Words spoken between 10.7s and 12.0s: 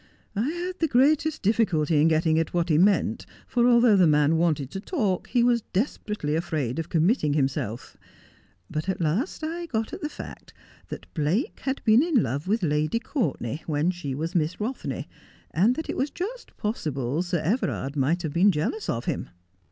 that Blake had